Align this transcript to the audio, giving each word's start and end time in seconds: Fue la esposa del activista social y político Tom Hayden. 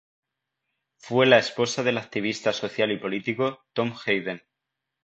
Fue 0.97 1.27
la 1.27 1.37
esposa 1.37 1.83
del 1.83 1.99
activista 1.99 2.53
social 2.53 2.91
y 2.91 2.97
político 2.97 3.59
Tom 3.73 3.93
Hayden. 4.07 4.41